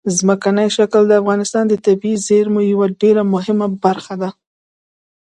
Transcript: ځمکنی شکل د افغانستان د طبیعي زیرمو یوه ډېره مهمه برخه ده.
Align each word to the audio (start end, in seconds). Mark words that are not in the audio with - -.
ځمکنی 0.17 0.67
شکل 0.77 1.01
د 1.07 1.11
افغانستان 1.21 1.63
د 1.67 1.73
طبیعي 1.85 2.23
زیرمو 2.27 2.61
یوه 2.71 2.87
ډېره 3.01 3.23
مهمه 3.33 3.67
برخه 3.83 4.13
ده. 4.21 4.29